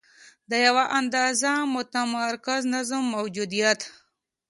د 0.49 0.51
یوه 0.67 0.83
اندازه 0.99 1.51
متمرکز 1.75 2.61
نظم 2.73 3.03
موجودیت. 3.15 3.81